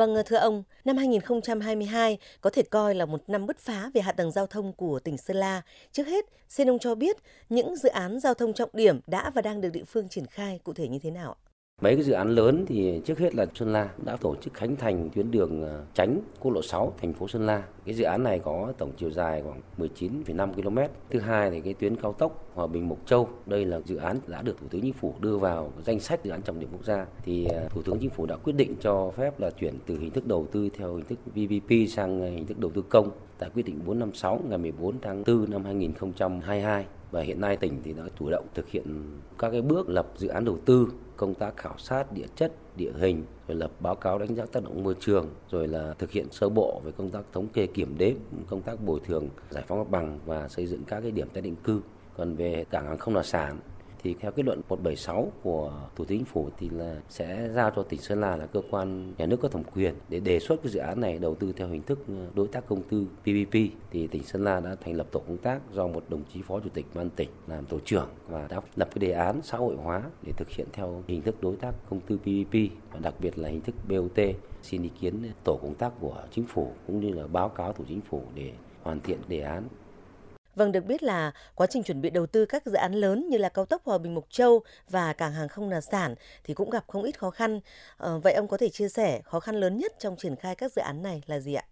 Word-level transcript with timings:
Vâng, 0.00 0.14
ờ, 0.14 0.22
thưa 0.22 0.36
ông, 0.36 0.62
năm 0.84 0.96
2022 0.96 2.18
có 2.40 2.50
thể 2.50 2.62
coi 2.62 2.94
là 2.94 3.06
một 3.06 3.22
năm 3.26 3.46
bứt 3.46 3.58
phá 3.58 3.90
về 3.94 4.00
hạ 4.00 4.12
tầng 4.12 4.32
giao 4.32 4.46
thông 4.46 4.72
của 4.72 4.98
tỉnh 4.98 5.18
Sơn 5.18 5.36
La. 5.36 5.62
Trước 5.92 6.06
hết, 6.06 6.24
xin 6.48 6.70
ông 6.70 6.78
cho 6.78 6.94
biết 6.94 7.16
những 7.48 7.76
dự 7.76 7.88
án 7.88 8.20
giao 8.20 8.34
thông 8.34 8.52
trọng 8.52 8.70
điểm 8.72 9.00
đã 9.06 9.30
và 9.30 9.42
đang 9.42 9.60
được 9.60 9.70
địa 9.72 9.84
phương 9.84 10.08
triển 10.08 10.26
khai 10.26 10.60
cụ 10.64 10.72
thể 10.72 10.88
như 10.88 10.98
thế 11.02 11.10
nào? 11.10 11.36
ạ. 11.44 11.49
Mấy 11.80 11.94
cái 11.94 12.04
dự 12.04 12.12
án 12.12 12.28
lớn 12.28 12.64
thì 12.68 13.00
trước 13.04 13.18
hết 13.18 13.34
là 13.34 13.46
Sơn 13.54 13.72
La 13.72 13.88
đã 14.04 14.16
tổ 14.16 14.36
chức 14.36 14.54
khánh 14.54 14.76
thành 14.76 15.10
tuyến 15.14 15.30
đường 15.30 15.62
ờ, 15.62 15.84
tránh 15.94 16.20
quốc 16.40 16.52
lộ 16.52 16.62
6 16.62 16.94
thành 17.00 17.12
phố 17.12 17.28
Sơn 17.28 17.46
La. 17.46 17.62
Cái 17.84 17.94
dự 17.94 18.04
án 18.04 18.22
này 18.22 18.38
có 18.38 18.72
tổng 18.78 18.92
chiều 18.96 19.10
dài 19.10 19.42
khoảng 19.42 19.60
19,5 19.78 20.52
km. 20.52 20.78
Thứ 21.10 21.20
hai 21.20 21.50
thì 21.50 21.60
cái 21.60 21.74
tuyến 21.74 21.96
cao 21.96 22.12
tốc 22.12 22.50
Hòa 22.54 22.66
Bình 22.66 22.88
Mộc 22.88 23.06
Châu. 23.06 23.28
Đây 23.46 23.64
là 23.64 23.80
dự 23.84 23.96
án 23.96 24.16
đã 24.26 24.42
được 24.42 24.56
Thủ 24.60 24.66
tướng 24.70 24.80
Chính 24.80 24.92
phủ 24.92 25.14
đưa 25.20 25.38
vào 25.38 25.72
danh 25.84 26.00
sách 26.00 26.24
dự 26.24 26.30
án 26.30 26.42
trọng 26.42 26.60
điểm 26.60 26.68
quốc 26.72 26.84
gia. 26.84 27.06
Thì 27.24 27.44
ờ, 27.44 27.68
Thủ 27.68 27.82
tướng 27.82 27.98
Chính 27.98 28.10
phủ 28.10 28.26
đã 28.26 28.36
quyết 28.36 28.56
định 28.56 28.74
cho 28.80 29.10
phép 29.16 29.40
là 29.40 29.50
chuyển 29.50 29.74
từ 29.86 29.98
hình 29.98 30.10
thức 30.10 30.26
đầu 30.26 30.46
tư 30.52 30.68
theo 30.78 30.94
hình 30.94 31.04
thức 31.04 31.18
PPP 31.30 31.90
sang 31.90 32.20
ờ, 32.20 32.28
hình 32.30 32.46
thức 32.46 32.58
đầu 32.58 32.70
tư 32.74 32.82
công 32.88 33.10
tại 33.38 33.50
quyết 33.54 33.66
định 33.66 33.80
456 33.86 34.40
ngày 34.48 34.58
14 34.58 35.00
tháng 35.02 35.24
4 35.26 35.50
năm 35.50 35.64
2022 35.64 36.84
và 37.10 37.22
hiện 37.22 37.40
nay 37.40 37.56
tỉnh 37.56 37.80
thì 37.82 37.92
đã 37.92 38.02
chủ 38.18 38.30
động 38.30 38.46
thực 38.54 38.68
hiện 38.68 38.84
các 39.38 39.50
cái 39.50 39.62
bước 39.62 39.88
lập 39.88 40.06
dự 40.16 40.28
án 40.28 40.44
đầu 40.44 40.58
tư, 40.64 40.88
công 41.16 41.34
tác 41.34 41.56
khảo 41.56 41.78
sát 41.78 42.12
địa 42.12 42.26
chất, 42.36 42.52
địa 42.76 42.92
hình, 42.98 43.24
rồi 43.48 43.56
lập 43.56 43.70
báo 43.80 43.94
cáo 43.94 44.18
đánh 44.18 44.34
giá 44.34 44.46
tác 44.52 44.64
động 44.64 44.84
môi 44.84 44.94
trường, 45.00 45.26
rồi 45.50 45.68
là 45.68 45.94
thực 45.98 46.10
hiện 46.10 46.26
sơ 46.30 46.48
bộ 46.48 46.80
về 46.84 46.92
công 46.92 47.10
tác 47.10 47.20
thống 47.32 47.48
kê 47.48 47.66
kiểm 47.66 47.98
đếm, 47.98 48.14
công 48.48 48.62
tác 48.62 48.84
bồi 48.84 49.00
thường, 49.06 49.28
giải 49.50 49.64
phóng 49.68 49.78
mặt 49.78 49.90
bằng 49.90 50.18
và 50.26 50.48
xây 50.48 50.66
dựng 50.66 50.84
các 50.84 51.00
cái 51.00 51.10
điểm 51.10 51.28
tái 51.28 51.42
định 51.42 51.56
cư. 51.64 51.80
Còn 52.16 52.34
về 52.34 52.64
cảng 52.70 52.86
hàng 52.86 52.98
không 52.98 53.14
là 53.14 53.22
sản 53.22 53.58
thì 54.02 54.14
theo 54.20 54.30
kết 54.30 54.46
luận 54.46 54.60
176 54.68 55.32
của 55.42 55.72
Thủ 55.96 56.04
tướng 56.04 56.18
Chính 56.18 56.24
phủ 56.24 56.48
thì 56.58 56.68
là 56.68 56.96
sẽ 57.08 57.48
giao 57.54 57.70
cho 57.76 57.82
tỉnh 57.82 58.00
Sơn 58.00 58.20
La 58.20 58.36
là 58.36 58.46
cơ 58.46 58.62
quan 58.70 59.12
nhà 59.18 59.26
nước 59.26 59.36
có 59.42 59.48
thẩm 59.48 59.62
quyền 59.74 59.94
để 60.08 60.20
đề 60.20 60.38
xuất 60.38 60.62
cái 60.62 60.72
dự 60.72 60.80
án 60.80 61.00
này 61.00 61.18
đầu 61.18 61.34
tư 61.34 61.52
theo 61.56 61.68
hình 61.68 61.82
thức 61.82 61.98
ờ, 62.08 62.14
đối 62.34 62.48
tác 62.48 62.66
công 62.66 62.82
tư 62.82 63.06
PPP 63.22 63.54
thì 63.90 64.06
tỉnh 64.06 64.22
Sơn 64.22 64.44
La 64.44 64.60
đã 64.60 64.76
thành 64.84 64.94
lập 64.94 65.06
tổ 65.10 65.20
công 65.20 65.36
tác 65.36 65.60
do 65.72 65.86
một 65.86 66.04
đồng 66.08 66.22
chí 66.34 66.42
phó 66.42 66.60
chủ 66.60 66.68
tịch 66.74 66.86
ban 66.94 67.10
tỉnh 67.10 67.28
làm 67.46 67.66
tổ 67.66 67.78
trưởng 67.84 68.08
và 68.28 68.46
đã 68.50 68.60
lập 68.76 68.88
cái 68.94 68.98
đề 68.98 69.10
án 69.10 69.40
xã 69.42 69.58
hội 69.58 69.76
hóa 69.76 70.02
để 70.26 70.32
thực 70.36 70.50
hiện 70.50 70.66
theo 70.72 71.02
hình 71.08 71.22
thức 71.22 71.42
đối 71.42 71.56
tác 71.56 71.72
công 71.90 72.00
tư 72.00 72.16
PPP 72.16 72.54
và 72.92 72.98
đặc 73.02 73.14
biệt 73.20 73.38
là 73.38 73.48
hình 73.48 73.60
thức 73.60 73.74
BOT 73.88 74.20
xin 74.62 74.82
ý 74.82 74.90
kiến 75.00 75.22
tổ 75.44 75.58
công 75.62 75.74
tác 75.74 75.92
của 76.00 76.22
chính 76.30 76.44
phủ 76.44 76.72
cũng 76.86 77.00
như 77.00 77.12
là 77.12 77.26
báo 77.26 77.48
cáo 77.48 77.72
thủ 77.72 77.84
chính 77.88 78.00
phủ 78.00 78.22
để 78.34 78.52
hoàn 78.82 79.00
thiện 79.00 79.18
đề 79.28 79.40
án. 79.40 79.62
Vâng, 80.60 80.72
được 80.72 80.86
biết 80.86 81.02
là 81.02 81.32
quá 81.54 81.66
trình 81.70 81.82
chuẩn 81.82 82.00
bị 82.00 82.10
đầu 82.10 82.26
tư 82.26 82.46
các 82.46 82.66
dự 82.66 82.72
án 82.72 82.94
lớn 82.94 83.28
như 83.28 83.38
là 83.38 83.48
cao 83.48 83.64
tốc 83.64 83.82
Hòa 83.84 83.98
Bình 83.98 84.14
Mộc 84.14 84.24
Châu 84.30 84.62
và 84.90 85.12
cảng 85.12 85.32
hàng 85.32 85.48
không 85.48 85.70
Nà 85.70 85.80
Sản 85.80 86.14
thì 86.44 86.54
cũng 86.54 86.70
gặp 86.70 86.84
không 86.86 87.02
ít 87.02 87.18
khó 87.18 87.30
khăn. 87.30 87.60
À, 87.98 88.10
vậy 88.22 88.32
ông 88.32 88.48
có 88.48 88.56
thể 88.56 88.68
chia 88.68 88.88
sẻ 88.88 89.20
khó 89.24 89.40
khăn 89.40 89.54
lớn 89.54 89.78
nhất 89.78 89.92
trong 89.98 90.16
triển 90.16 90.36
khai 90.36 90.54
các 90.54 90.72
dự 90.72 90.82
án 90.82 91.02
này 91.02 91.22
là 91.26 91.40
gì 91.40 91.54
ạ? 91.54 91.64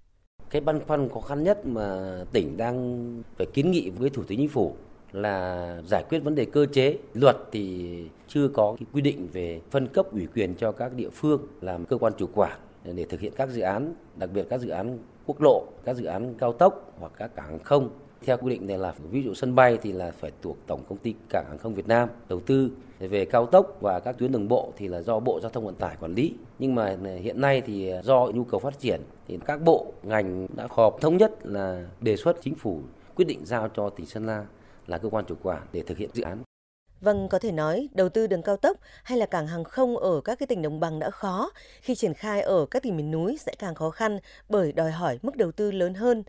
Cái 0.50 0.60
băn 0.60 0.80
khoăn 0.86 1.08
khó 1.08 1.20
khăn 1.20 1.44
nhất 1.44 1.66
mà 1.66 2.18
tỉnh 2.32 2.56
đang 2.56 3.22
phải 3.36 3.46
kiến 3.46 3.70
nghị 3.70 3.90
với 3.90 4.10
Thủ 4.10 4.22
tướng 4.22 4.38
Chính 4.38 4.48
phủ 4.48 4.74
là 5.12 5.82
giải 5.86 6.04
quyết 6.08 6.18
vấn 6.18 6.34
đề 6.34 6.44
cơ 6.44 6.66
chế. 6.72 6.98
Luật 7.14 7.36
thì 7.52 7.96
chưa 8.28 8.48
có 8.48 8.76
cái 8.78 8.86
quy 8.92 9.00
định 9.00 9.28
về 9.32 9.60
phân 9.70 9.88
cấp 9.88 10.12
ủy 10.12 10.26
quyền 10.34 10.54
cho 10.54 10.72
các 10.72 10.92
địa 10.92 11.10
phương 11.10 11.46
làm 11.60 11.84
cơ 11.84 11.98
quan 11.98 12.12
chủ 12.18 12.26
quản 12.34 12.58
để 12.84 13.04
thực 13.08 13.20
hiện 13.20 13.32
các 13.36 13.48
dự 13.48 13.60
án, 13.60 13.94
đặc 14.16 14.30
biệt 14.32 14.46
các 14.50 14.60
dự 14.60 14.68
án 14.68 14.98
quốc 15.26 15.40
lộ, 15.40 15.64
các 15.84 15.96
dự 15.96 16.04
án 16.04 16.34
cao 16.38 16.52
tốc 16.52 16.92
hoặc 16.98 17.12
các 17.16 17.34
cảng 17.34 17.58
không 17.58 17.90
theo 18.24 18.36
quy 18.36 18.50
định 18.50 18.66
này 18.66 18.78
là 18.78 18.94
ví 19.10 19.22
dụ 19.22 19.34
sân 19.34 19.54
bay 19.54 19.78
thì 19.82 19.92
là 19.92 20.10
phải 20.10 20.30
thuộc 20.42 20.56
tổng 20.66 20.80
công 20.88 20.98
ty 20.98 21.14
cảng 21.30 21.44
hàng 21.48 21.58
không 21.58 21.74
Việt 21.74 21.88
Nam 21.88 22.08
đầu 22.28 22.40
tư. 22.40 22.70
Về 22.98 23.24
cao 23.24 23.46
tốc 23.46 23.76
và 23.80 24.00
các 24.00 24.18
tuyến 24.18 24.32
đường 24.32 24.48
bộ 24.48 24.72
thì 24.76 24.88
là 24.88 25.02
do 25.02 25.20
bộ 25.20 25.40
giao 25.42 25.50
thông 25.50 25.64
vận 25.64 25.74
tải 25.74 25.96
quản 26.00 26.14
lý. 26.14 26.34
Nhưng 26.58 26.74
mà 26.74 26.96
à, 27.04 27.14
hiện 27.22 27.40
nay 27.40 27.62
thì 27.66 27.90
à, 27.90 28.02
do 28.02 28.26
nhu 28.34 28.44
cầu 28.44 28.60
phát 28.60 28.78
triển 28.78 29.00
thì 29.28 29.38
các 29.46 29.62
bộ, 29.62 29.92
ngành 30.02 30.46
đã 30.56 30.66
họp 30.70 31.00
thống 31.00 31.16
nhất 31.16 31.46
là 31.46 31.86
đề 32.00 32.16
xuất 32.16 32.36
chính 32.42 32.54
phủ 32.54 32.80
quyết 33.14 33.24
định 33.24 33.40
giao 33.44 33.68
cho 33.68 33.88
tỉnh 33.88 34.06
Sơn 34.06 34.26
La 34.26 34.46
là 34.86 34.98
cơ 34.98 35.08
quan 35.08 35.24
chủ 35.24 35.34
quản 35.42 35.62
để 35.72 35.82
thực 35.82 35.98
hiện 35.98 36.10
dự 36.12 36.22
án. 36.22 36.38
Vâng, 37.00 37.28
có 37.28 37.38
thể 37.38 37.52
nói 37.52 37.88
đầu 37.94 38.08
tư 38.08 38.26
đường 38.26 38.42
cao 38.42 38.56
tốc 38.56 38.76
hay 39.02 39.18
là 39.18 39.26
cảng 39.26 39.46
hàng 39.46 39.64
không 39.64 39.96
ở 39.96 40.20
các 40.20 40.38
cái 40.38 40.46
tỉnh 40.46 40.62
đồng 40.62 40.80
bằng 40.80 40.98
đã 40.98 41.10
khó, 41.10 41.50
khi 41.80 41.94
triển 41.94 42.14
khai 42.14 42.40
ở 42.40 42.66
các 42.66 42.82
tỉnh 42.82 42.96
miền 42.96 43.10
núi 43.10 43.38
sẽ 43.40 43.54
càng 43.58 43.74
khó 43.74 43.90
khăn 43.90 44.18
bởi 44.48 44.72
đòi 44.72 44.90
hỏi 44.90 45.18
mức 45.22 45.36
đầu 45.36 45.52
tư 45.52 45.70
lớn 45.70 45.94
hơn. 45.94 46.22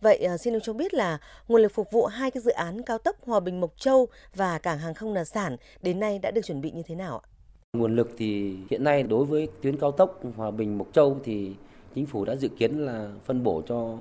Vậy 0.00 0.16
à, 0.16 0.38
xin 0.38 0.54
ông 0.54 0.60
cho 0.60 0.72
biết 0.72 0.94
là 0.94 1.18
nguồn 1.48 1.62
lực 1.62 1.72
phục 1.72 1.90
vụ 1.92 2.06
hai 2.06 2.30
cái 2.30 2.42
dự 2.42 2.50
án 2.50 2.82
cao 2.82 2.98
tốc 2.98 3.16
Hòa 3.26 3.40
Bình 3.40 3.60
Mộc 3.60 3.72
Châu 3.76 4.06
và 4.34 4.58
cảng 4.58 4.78
hàng 4.78 4.94
không 4.94 5.14
Nà 5.14 5.24
Sản 5.24 5.56
đến 5.82 6.00
nay 6.00 6.18
đã 6.18 6.30
được 6.30 6.44
chuẩn 6.44 6.60
bị 6.60 6.70
như 6.70 6.82
thế 6.86 6.94
nào 6.94 7.18
ạ? 7.18 7.28
Nguồn 7.72 7.96
lực 7.96 8.10
thì 8.18 8.56
hiện 8.70 8.84
nay 8.84 9.02
đối 9.02 9.24
với 9.24 9.48
tuyến 9.62 9.76
cao 9.76 9.92
tốc 9.92 10.20
Hòa 10.36 10.50
Bình 10.50 10.78
Mộc 10.78 10.86
Châu 10.92 11.16
thì 11.24 11.50
chính 11.94 12.06
phủ 12.06 12.24
đã 12.24 12.36
dự 12.36 12.48
kiến 12.48 12.78
là 12.78 13.08
phân 13.24 13.42
bổ 13.42 13.62
cho 13.66 13.98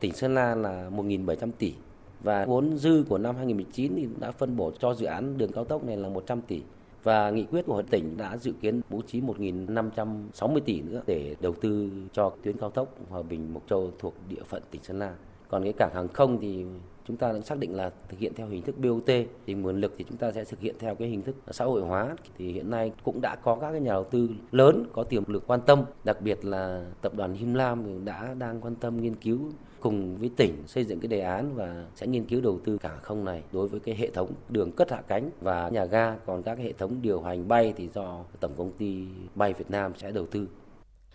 tỉnh 0.00 0.12
Sơn 0.12 0.34
La 0.34 0.54
là 0.54 0.90
1.700 0.90 1.50
tỷ 1.58 1.74
và 2.22 2.44
vốn 2.44 2.78
dư 2.78 3.04
của 3.08 3.18
năm 3.18 3.36
2019 3.36 3.92
thì 3.96 4.08
đã 4.20 4.30
phân 4.30 4.56
bổ 4.56 4.72
cho 4.78 4.94
dự 4.94 5.06
án 5.06 5.38
đường 5.38 5.52
cao 5.52 5.64
tốc 5.64 5.84
này 5.84 5.96
là 5.96 6.08
100 6.08 6.40
tỷ. 6.40 6.62
Và 7.02 7.30
nghị 7.30 7.44
quyết 7.44 7.66
của 7.66 7.82
tỉnh 7.82 8.16
đã 8.16 8.36
dự 8.36 8.52
kiến 8.60 8.80
bố 8.90 9.02
trí 9.06 9.20
1.560 9.20 10.60
tỷ 10.60 10.80
nữa 10.80 11.02
để 11.06 11.36
đầu 11.40 11.54
tư 11.60 11.90
cho 12.12 12.32
tuyến 12.42 12.56
cao 12.56 12.70
tốc 12.70 12.94
Hòa 13.08 13.22
Bình 13.22 13.54
Mộc 13.54 13.62
Châu 13.68 13.90
thuộc 13.98 14.14
địa 14.28 14.42
phận 14.46 14.62
tỉnh 14.70 14.82
Sơn 14.82 14.98
La. 14.98 15.14
Còn 15.48 15.64
cái 15.64 15.72
cảng 15.72 15.94
hàng 15.94 16.08
không 16.08 16.38
thì 16.40 16.64
chúng 17.08 17.16
ta 17.16 17.32
đã 17.32 17.40
xác 17.40 17.58
định 17.58 17.76
là 17.76 17.90
thực 18.08 18.20
hiện 18.20 18.32
theo 18.34 18.48
hình 18.48 18.62
thức 18.62 18.78
BOT 18.78 19.10
thì 19.46 19.54
nguồn 19.54 19.80
lực 19.80 19.94
thì 19.98 20.04
chúng 20.08 20.18
ta 20.18 20.32
sẽ 20.32 20.44
thực 20.44 20.60
hiện 20.60 20.74
theo 20.78 20.94
cái 20.94 21.08
hình 21.08 21.22
thức 21.22 21.36
xã 21.50 21.64
hội 21.64 21.82
hóa. 21.82 22.16
Thì 22.38 22.52
hiện 22.52 22.70
nay 22.70 22.92
cũng 23.04 23.20
đã 23.20 23.36
có 23.36 23.54
các 23.54 23.70
cái 23.70 23.80
nhà 23.80 23.92
đầu 23.92 24.04
tư 24.04 24.28
lớn 24.52 24.84
có 24.92 25.04
tiềm 25.04 25.22
lực 25.26 25.46
quan 25.46 25.60
tâm. 25.66 25.84
Đặc 26.04 26.22
biệt 26.22 26.44
là 26.44 26.84
tập 27.02 27.12
đoàn 27.16 27.34
Him 27.34 27.54
Lam 27.54 28.04
đã 28.04 28.34
đang 28.38 28.60
quan 28.60 28.74
tâm 28.74 29.00
nghiên 29.02 29.14
cứu 29.14 29.38
cùng 29.80 30.16
với 30.16 30.30
tỉnh 30.36 30.62
xây 30.66 30.84
dựng 30.84 31.00
cái 31.00 31.08
đề 31.08 31.20
án 31.20 31.54
và 31.54 31.84
sẽ 31.94 32.06
nghiên 32.06 32.24
cứu 32.24 32.40
đầu 32.40 32.58
tư 32.64 32.78
cảng 32.78 32.98
không 33.02 33.24
này 33.24 33.42
đối 33.52 33.68
với 33.68 33.80
cái 33.80 33.94
hệ 33.94 34.10
thống 34.10 34.32
đường 34.48 34.72
cất 34.72 34.90
hạ 34.90 35.02
cánh 35.08 35.30
và 35.40 35.68
nhà 35.68 35.84
ga 35.84 36.16
còn 36.26 36.42
các 36.42 36.58
hệ 36.58 36.72
thống 36.72 37.02
điều 37.02 37.20
hành 37.20 37.48
bay 37.48 37.74
thì 37.76 37.88
do 37.94 38.24
tổng 38.40 38.52
công 38.56 38.72
ty 38.72 39.04
bay 39.34 39.52
Việt 39.52 39.70
Nam 39.70 39.92
sẽ 39.96 40.10
đầu 40.10 40.26
tư 40.26 40.46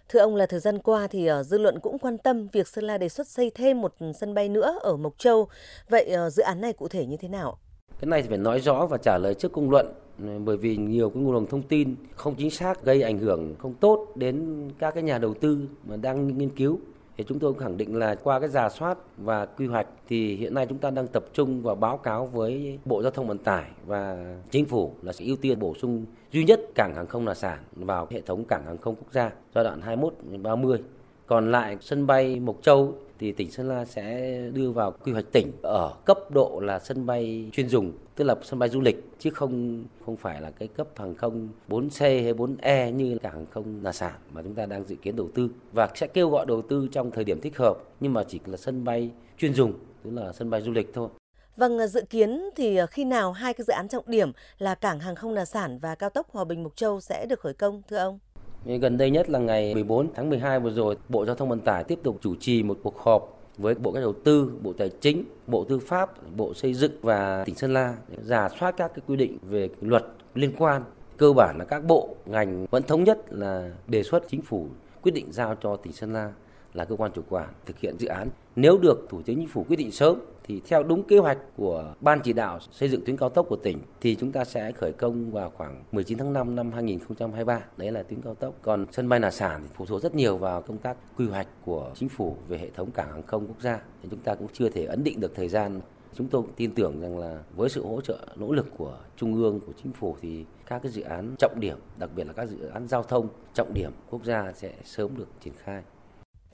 Thưa 0.09 0.19
ông 0.19 0.35
là 0.35 0.45
thời 0.45 0.59
gian 0.59 0.79
qua 0.79 1.07
thì 1.07 1.31
uh, 1.31 1.45
dư 1.45 1.57
luận 1.57 1.79
cũng 1.79 1.99
quan 1.99 2.17
tâm 2.17 2.47
việc 2.47 2.67
Sơn 2.67 2.83
La 2.83 2.97
đề 2.97 3.09
xuất 3.09 3.27
xây 3.27 3.51
thêm 3.55 3.81
một 3.81 3.93
sân 4.19 4.33
bay 4.33 4.49
nữa 4.49 4.79
ở 4.81 4.97
Mộc 4.97 5.13
Châu. 5.17 5.47
Vậy 5.89 6.15
uh, 6.27 6.33
dự 6.33 6.43
án 6.43 6.61
này 6.61 6.73
cụ 6.73 6.87
thể 6.87 7.05
như 7.05 7.17
thế 7.17 7.27
nào? 7.27 7.57
Cái 7.99 8.07
này 8.07 8.21
thì 8.21 8.29
phải 8.29 8.37
nói 8.37 8.59
rõ 8.59 8.85
và 8.85 8.97
trả 8.97 9.17
lời 9.17 9.33
trước 9.33 9.51
công 9.51 9.69
luận 9.69 9.93
bởi 10.17 10.57
vì 10.57 10.77
nhiều 10.77 11.09
cái 11.09 11.23
nguồn 11.23 11.47
thông 11.47 11.61
tin 11.61 11.95
không 12.15 12.35
chính 12.35 12.51
xác 12.51 12.83
gây 12.83 13.01
ảnh 13.01 13.17
hưởng 13.17 13.55
không 13.59 13.73
tốt 13.73 14.07
đến 14.15 14.67
các 14.79 14.93
cái 14.93 15.03
nhà 15.03 15.17
đầu 15.17 15.33
tư 15.33 15.59
mà 15.83 15.95
đang 15.95 16.37
nghiên 16.37 16.49
cứu 16.49 16.79
thì 17.17 17.23
chúng 17.27 17.39
tôi 17.39 17.53
cũng 17.53 17.59
khẳng 17.59 17.77
định 17.77 17.95
là 17.95 18.15
qua 18.15 18.39
cái 18.39 18.49
giả 18.49 18.69
soát 18.69 18.97
và 19.17 19.45
quy 19.45 19.67
hoạch 19.67 19.87
thì 20.07 20.35
hiện 20.35 20.53
nay 20.53 20.65
chúng 20.69 20.77
ta 20.77 20.89
đang 20.89 21.07
tập 21.07 21.25
trung 21.33 21.61
và 21.61 21.75
báo 21.75 21.97
cáo 21.97 22.25
với 22.25 22.79
Bộ 22.85 23.01
Giao 23.01 23.11
thông 23.11 23.27
Vận 23.27 23.37
tải 23.37 23.65
và 23.85 24.35
Chính 24.51 24.65
phủ 24.65 24.93
là 25.01 25.13
sẽ 25.13 25.25
ưu 25.25 25.35
tiên 25.35 25.59
bổ 25.59 25.73
sung 25.73 26.05
duy 26.31 26.43
nhất 26.43 26.59
cảng 26.75 26.93
hàng 26.95 27.07
không 27.07 27.27
là 27.27 27.33
sản 27.33 27.59
vào 27.71 28.07
hệ 28.09 28.21
thống 28.21 28.45
cảng 28.45 28.65
hàng 28.65 28.77
không 28.77 28.95
quốc 28.95 29.13
gia 29.13 29.31
giai 29.55 29.63
đoạn 29.63 29.81
21 29.81 30.13
30. 30.41 30.79
Còn 31.27 31.51
lại 31.51 31.77
sân 31.81 32.07
bay 32.07 32.39
Mộc 32.39 32.57
Châu 32.61 32.93
thì 33.19 33.31
tỉnh 33.31 33.51
Sơn 33.51 33.69
La 33.69 33.85
sẽ 33.85 34.37
đưa 34.53 34.71
vào 34.71 34.91
quy 34.91 35.11
hoạch 35.11 35.31
tỉnh 35.31 35.51
ở 35.61 35.93
cấp 36.05 36.31
độ 36.31 36.59
là 36.63 36.79
sân 36.79 37.05
bay 37.05 37.49
chuyên 37.53 37.69
dùng, 37.69 37.91
tức 38.15 38.23
là 38.23 38.35
sân 38.43 38.59
bay 38.59 38.69
du 38.69 38.81
lịch 38.81 39.03
chứ 39.19 39.29
không 39.29 39.83
không 40.05 40.17
phải 40.17 40.41
là 40.41 40.51
cái 40.51 40.67
cấp 40.67 40.87
hàng 40.95 41.15
không 41.15 41.49
4C 41.69 42.23
hay 42.23 42.33
4E 42.33 42.91
như 42.91 43.17
cảng 43.17 43.33
hàng 43.33 43.45
không 43.51 43.79
là 43.83 43.91
sản 43.91 44.13
mà 44.31 44.41
chúng 44.41 44.55
ta 44.55 44.65
đang 44.65 44.83
dự 44.87 44.95
kiến 44.95 45.15
đầu 45.15 45.29
tư 45.35 45.49
và 45.73 45.89
sẽ 45.95 46.07
kêu 46.07 46.29
gọi 46.29 46.45
đầu 46.45 46.61
tư 46.61 46.87
trong 46.91 47.11
thời 47.11 47.23
điểm 47.23 47.41
thích 47.41 47.57
hợp 47.57 47.77
nhưng 47.99 48.13
mà 48.13 48.23
chỉ 48.23 48.39
là 48.45 48.57
sân 48.57 48.83
bay 48.83 49.11
chuyên 49.37 49.53
dùng, 49.53 49.73
tức 50.03 50.11
là 50.13 50.33
sân 50.33 50.49
bay 50.49 50.61
du 50.61 50.71
lịch 50.71 50.93
thôi. 50.93 51.09
Vâng, 51.57 51.87
dự 51.87 52.01
kiến 52.09 52.49
thì 52.55 52.79
khi 52.91 53.05
nào 53.05 53.31
hai 53.31 53.53
cái 53.53 53.65
dự 53.67 53.73
án 53.73 53.87
trọng 53.87 54.03
điểm 54.07 54.31
là 54.57 54.75
cảng 54.75 54.99
hàng 54.99 55.15
không 55.15 55.33
Nà 55.33 55.45
Sản 55.45 55.79
và 55.79 55.95
cao 55.95 56.09
tốc 56.09 56.27
Hòa 56.31 56.43
Bình 56.43 56.63
Mộc 56.63 56.75
Châu 56.75 57.01
sẽ 57.01 57.25
được 57.25 57.39
khởi 57.39 57.53
công 57.53 57.81
thưa 57.89 57.97
ông? 57.97 58.19
Gần 58.65 58.97
đây 58.97 59.09
nhất 59.09 59.29
là 59.29 59.39
ngày 59.39 59.73
14 59.73 60.13
tháng 60.13 60.29
12 60.29 60.59
vừa 60.59 60.71
rồi, 60.71 60.97
Bộ 61.09 61.25
Giao 61.25 61.35
thông 61.35 61.49
Vận 61.49 61.59
tải 61.59 61.83
tiếp 61.83 61.99
tục 62.03 62.17
chủ 62.21 62.35
trì 62.39 62.63
một 62.63 62.77
cuộc 62.83 62.97
họp 62.97 63.32
với 63.57 63.75
Bộ 63.75 63.91
Cách 63.91 64.03
đầu 64.03 64.13
tư, 64.13 64.51
Bộ 64.61 64.73
Tài 64.73 64.89
chính, 64.89 65.23
Bộ 65.47 65.63
Tư 65.63 65.79
pháp, 65.79 66.35
Bộ 66.35 66.53
Xây 66.53 66.73
dựng 66.73 66.91
và 67.01 67.43
tỉnh 67.45 67.55
Sơn 67.55 67.73
La 67.73 67.95
để 68.09 68.17
giả 68.23 68.49
soát 68.59 68.71
các 68.77 68.91
cái 68.95 69.03
quy 69.07 69.15
định 69.15 69.37
về 69.49 69.69
luật 69.81 70.05
liên 70.35 70.53
quan. 70.57 70.83
Cơ 71.17 71.33
bản 71.33 71.55
là 71.59 71.65
các 71.65 71.83
bộ 71.83 72.15
ngành 72.25 72.65
vẫn 72.71 72.83
thống 72.83 73.03
nhất 73.03 73.33
là 73.33 73.71
đề 73.87 74.03
xuất 74.03 74.23
chính 74.29 74.41
phủ 74.41 74.67
quyết 75.01 75.11
định 75.11 75.31
giao 75.31 75.55
cho 75.61 75.75
tỉnh 75.75 75.93
Sơn 75.93 76.13
La 76.13 76.31
là 76.73 76.85
cơ 76.85 76.95
quan 76.95 77.11
chủ 77.15 77.21
quản 77.29 77.49
thực 77.65 77.79
hiện 77.79 77.95
dự 77.99 78.07
án. 78.07 78.29
Nếu 78.55 78.77
được 78.77 79.07
Thủ 79.09 79.21
tướng 79.21 79.35
Chính 79.35 79.47
phủ 79.47 79.65
quyết 79.67 79.75
định 79.75 79.91
sớm 79.91 80.19
thì 80.43 80.61
theo 80.67 80.83
đúng 80.83 81.03
kế 81.03 81.17
hoạch 81.17 81.37
của 81.57 81.93
Ban 82.01 82.19
chỉ 82.23 82.33
đạo 82.33 82.59
xây 82.71 82.89
dựng 82.89 83.05
tuyến 83.05 83.17
cao 83.17 83.29
tốc 83.29 83.45
của 83.49 83.55
tỉnh 83.55 83.79
thì 84.01 84.15
chúng 84.15 84.31
ta 84.31 84.45
sẽ 84.45 84.71
khởi 84.71 84.91
công 84.91 85.31
vào 85.31 85.49
khoảng 85.49 85.83
19 85.91 86.17
tháng 86.17 86.33
5 86.33 86.55
năm 86.55 86.71
2023. 86.71 87.59
Đấy 87.77 87.91
là 87.91 88.03
tuyến 88.03 88.21
cao 88.21 88.35
tốc. 88.35 88.53
Còn 88.61 88.85
sân 88.91 89.09
bay 89.09 89.19
Nà 89.19 89.31
Sản 89.31 89.61
thì 89.63 89.69
phụ 89.75 89.85
thuộc 89.85 90.01
rất 90.01 90.15
nhiều 90.15 90.37
vào 90.37 90.61
công 90.61 90.77
tác 90.77 90.97
quy 91.17 91.27
hoạch 91.27 91.47
của 91.65 91.91
chính 91.95 92.09
phủ 92.09 92.37
về 92.47 92.57
hệ 92.57 92.69
thống 92.69 92.91
cảng 92.91 93.11
hàng 93.11 93.23
không 93.23 93.47
quốc 93.47 93.61
gia. 93.61 93.79
Thì 94.03 94.09
chúng 94.11 94.19
ta 94.19 94.35
cũng 94.35 94.47
chưa 94.53 94.69
thể 94.69 94.85
ấn 94.85 95.03
định 95.03 95.19
được 95.19 95.35
thời 95.35 95.49
gian 95.49 95.81
Chúng 96.15 96.27
tôi 96.27 96.43
tin 96.55 96.75
tưởng 96.75 97.01
rằng 97.01 97.17
là 97.19 97.39
với 97.55 97.69
sự 97.69 97.85
hỗ 97.85 98.01
trợ 98.01 98.17
nỗ 98.35 98.51
lực 98.51 98.67
của 98.77 98.97
Trung 99.17 99.35
ương, 99.35 99.59
của 99.59 99.73
Chính 99.83 99.93
phủ 99.93 100.15
thì 100.21 100.45
các 100.65 100.81
cái 100.83 100.91
dự 100.91 101.01
án 101.01 101.35
trọng 101.39 101.59
điểm, 101.59 101.77
đặc 101.97 102.09
biệt 102.15 102.27
là 102.27 102.33
các 102.33 102.49
dự 102.49 102.67
án 102.67 102.87
giao 102.87 103.03
thông 103.03 103.27
trọng 103.53 103.73
điểm 103.73 103.91
quốc 104.09 104.23
gia 104.23 104.51
sẽ 104.55 104.73
sớm 104.83 105.17
được 105.17 105.27
triển 105.43 105.53
khai. 105.63 105.83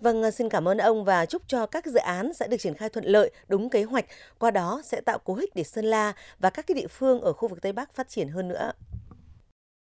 Vâng, 0.01 0.23
ờ, 0.23 0.31
xin 0.31 0.49
cảm 0.49 0.67
ơn 0.67 0.77
ông 0.77 1.03
và 1.03 1.25
chúc 1.25 1.41
cho 1.47 1.65
các 1.65 1.85
dự 1.85 1.99
án 1.99 2.33
sẽ 2.33 2.47
được 2.47 2.57
triển 2.57 2.73
khai 2.73 2.89
thuận 2.89 3.05
lợi, 3.05 3.31
đúng 3.47 3.69
kế 3.69 3.83
hoạch, 3.83 4.05
qua 4.39 4.51
đó 4.51 4.81
sẽ 4.85 5.01
tạo 5.01 5.19
cú 5.19 5.35
hích 5.35 5.55
để 5.55 5.63
Sơn 5.63 5.85
La 5.85 6.13
và 6.39 6.49
các 6.49 6.67
cái 6.67 6.75
địa 6.75 6.87
phương 6.87 7.21
ở 7.21 7.33
khu 7.33 7.47
vực 7.47 7.61
Tây 7.61 7.71
Bắc 7.73 7.95
phát 7.95 8.09
triển 8.09 8.29
hơn 8.29 8.47
nữa. 8.47 8.71